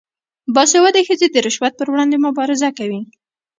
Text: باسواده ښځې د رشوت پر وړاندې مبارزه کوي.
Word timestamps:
باسواده 0.55 1.01
ښځې 1.07 1.27
د 1.31 1.35
رشوت 1.45 1.73
پر 1.77 1.87
وړاندې 1.91 2.17
مبارزه 2.25 2.69
کوي. 2.77 3.01